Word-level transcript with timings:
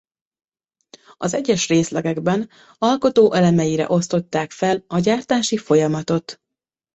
Az 1.17 1.33
egyes 1.33 1.67
részlegekben 1.67 2.49
alkotóelemeire 2.77 3.85
osztották 3.89 4.51
fel 4.51 4.83
a 4.87 4.99
gyártási 4.99 5.57
folyamatot. 5.57 6.41